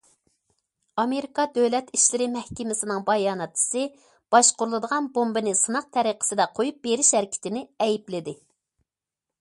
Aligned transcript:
ئامېرىكا 1.01 1.43
دۆلەت 1.57 1.91
ئىشلىرى 1.97 2.27
مەھكىمىسىنىڭ 2.37 3.03
باياناتچىسى 3.11 3.83
باشقۇرۇلىدىغان 4.35 5.11
بومبىنى 5.19 5.55
سىناق 5.63 5.93
تەرىقىسىدە 5.99 6.51
قويۇپ 6.61 6.83
بېرىش 6.89 7.15
ھەرىكىتىنى 7.19 7.63
ئەيىبلىدى. 7.87 8.39